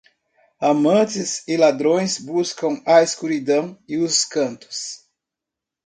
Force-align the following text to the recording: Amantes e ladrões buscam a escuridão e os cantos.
Amantes 0.59 1.43
e 1.47 1.55
ladrões 1.55 2.17
buscam 2.17 2.81
a 2.87 3.03
escuridão 3.03 3.77
e 3.87 3.99
os 3.99 4.25
cantos. 4.25 5.05